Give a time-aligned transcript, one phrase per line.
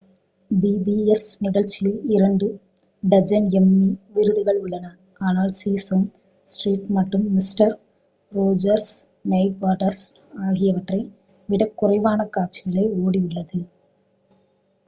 [0.51, 2.47] pbs நிகழ்ச்சியில் இரண்டு
[3.03, 4.87] dozen Emmy விருதுகள் உள்ளன
[5.21, 6.07] ஆனால் சீசேம்
[6.47, 7.75] ஸ்ட்ரீட் மற்றும் மிஸ்டர்
[8.31, 8.91] ரோஜர்ஸ்
[9.27, 10.03] நெய்பர்ஹூட்
[10.47, 10.99] ஆகியவற்றை
[11.49, 13.61] விடக் குறைவான காட்சிகளே ஓடியுள்ளது